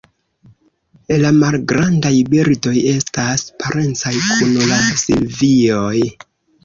La 1.23 1.31
malgrandaj 1.41 2.13
birdoj 2.31 2.75
estas 2.93 3.45
parencaj 3.63 4.15
kun 4.25 4.59
la 4.73 4.81
Silvioj. 5.07 5.97